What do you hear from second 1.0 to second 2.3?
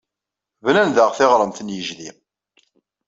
tiɣremt n yijdi.